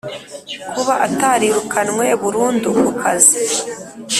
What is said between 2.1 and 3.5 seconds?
burundu ku kazi